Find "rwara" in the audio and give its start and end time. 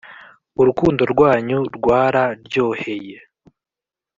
1.75-2.23